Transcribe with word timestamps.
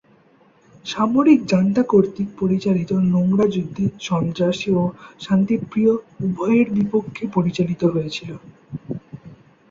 সামরিক 0.85 1.39
জান্তা 1.45 1.83
কর্তৃক 1.83 2.29
পরিচালিত 2.39 2.91
নোংরা 3.11 3.45
যুদ্ধে 3.47 3.85
সন্ত্রাসী 4.07 4.69
ও 4.73 4.83
শান্তিপ্রিয় 5.19 5.93
উভয়ের 6.25 6.67
বিপক্ষে 6.77 7.23
পরিচালিত 7.35 7.81
হয়েছিল। 7.93 8.29